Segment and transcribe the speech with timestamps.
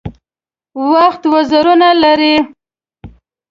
[0.91, 2.35] وخت وزرونه لري.